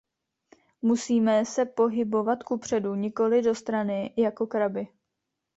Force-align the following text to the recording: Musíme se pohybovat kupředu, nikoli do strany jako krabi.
Musíme 0.81 1.45
se 1.45 1.65
pohybovat 1.65 2.43
kupředu, 2.43 2.95
nikoli 2.95 3.41
do 3.41 3.55
strany 3.55 4.13
jako 4.17 4.47
krabi. 4.47 4.87